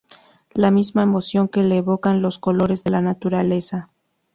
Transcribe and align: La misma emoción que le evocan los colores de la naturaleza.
La 0.55 0.71
misma 0.71 1.03
emoción 1.03 1.47
que 1.47 1.61
le 1.61 1.77
evocan 1.77 2.23
los 2.23 2.39
colores 2.39 2.83
de 2.83 2.89
la 2.89 3.01
naturaleza. 3.03 3.91